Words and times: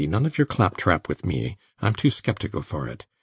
none 0.07 0.25
of 0.25 0.35
your 0.35 0.47
claptrap 0.47 1.07
with 1.07 1.23
me: 1.23 1.59
I'm 1.79 1.93
too 1.93 2.09
sceptical 2.09 2.63
for 2.63 2.87
it. 2.87 3.05